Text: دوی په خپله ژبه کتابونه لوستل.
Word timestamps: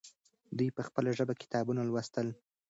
دوی 0.57 0.69
په 0.77 0.81
خپله 0.87 1.09
ژبه 1.17 1.33
کتابونه 1.41 1.81
لوستل. 1.85 2.27